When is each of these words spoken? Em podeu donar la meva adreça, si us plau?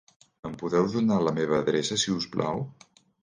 Em 0.49 0.55
podeu 0.61 0.87
donar 0.93 1.17
la 1.27 1.33
meva 1.35 1.59
adreça, 1.65 1.99
si 2.05 2.17
us 2.17 2.27
plau? 2.37 2.65